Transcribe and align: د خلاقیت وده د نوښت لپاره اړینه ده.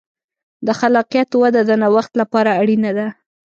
د 0.65 0.67
خلاقیت 0.79 1.29
وده 1.35 1.61
د 1.65 1.71
نوښت 1.81 2.11
لپاره 2.21 2.51
اړینه 2.61 2.91
ده. 2.97 3.07